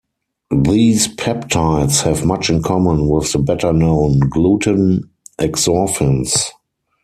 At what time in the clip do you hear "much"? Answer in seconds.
2.25-2.49